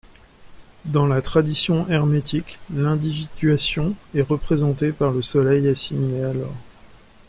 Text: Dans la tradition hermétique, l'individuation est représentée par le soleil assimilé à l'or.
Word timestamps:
Dans 0.85 1.05
la 1.05 1.21
tradition 1.21 1.87
hermétique, 1.87 2.57
l'individuation 2.73 3.93
est 4.15 4.23
représentée 4.23 4.93
par 4.93 5.11
le 5.11 5.21
soleil 5.21 5.67
assimilé 5.67 6.23
à 6.23 6.33
l'or. 6.33 6.55